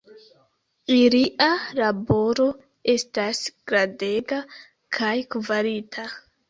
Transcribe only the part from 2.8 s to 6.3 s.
estas grandega kaj kvalita.